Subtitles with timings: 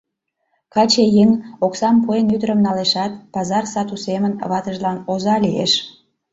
[0.73, 1.29] Каче еҥ
[1.65, 5.73] оксам пуэн ӱдырым налешат, пазар сату семын ватыжлан оза лиеш.